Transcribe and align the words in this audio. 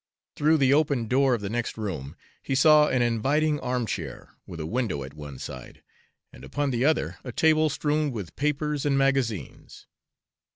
Through 0.35 0.57
the 0.57 0.73
open 0.73 1.07
door 1.07 1.35
of 1.35 1.41
the 1.41 1.47
next 1.51 1.77
room 1.77 2.15
he 2.41 2.55
saw 2.55 2.87
an 2.87 3.03
inviting 3.03 3.59
armchair, 3.59 4.31
with 4.47 4.59
a 4.59 4.65
window 4.65 5.03
at 5.03 5.13
one 5.13 5.37
side, 5.37 5.83
and 6.33 6.43
upon 6.43 6.71
the 6.71 6.83
other 6.83 7.19
a 7.23 7.31
table 7.31 7.69
strewn 7.69 8.11
with 8.11 8.35
papers 8.35 8.83
and 8.83 8.97
magazines. 8.97 9.85